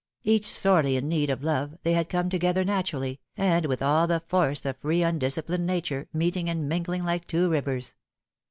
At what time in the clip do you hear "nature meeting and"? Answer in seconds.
5.67-6.67